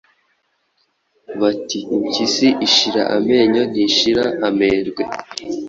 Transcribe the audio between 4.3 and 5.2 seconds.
amerwe”